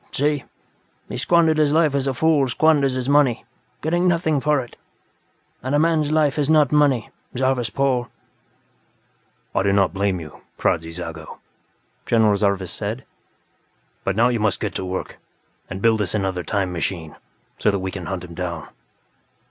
[0.11, 0.45] See,
[1.09, 3.45] he squandered his life as a fool squanders his money,
[3.83, 4.75] getting nothing for it.
[5.61, 8.07] And a man's life is not money, Zarvas Pol."
[9.53, 11.37] "I do not blame you, Kradzy Zago,"
[12.07, 13.03] General Zarvas said.
[14.03, 15.17] "But now you must get to work,
[15.69, 17.15] and build us another 'time machine',
[17.59, 18.69] so that we can hunt him down."